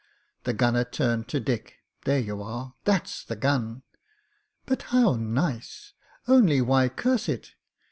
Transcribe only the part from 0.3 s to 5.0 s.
The gunner turned to Dick. "There you are— ^that's the gun." "But